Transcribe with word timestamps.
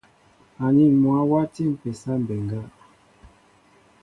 Anin 0.65 0.93
mwă 1.01 1.19
wati 1.31 1.63
mpésa 1.73 2.13
mbéŋga. 2.21 2.61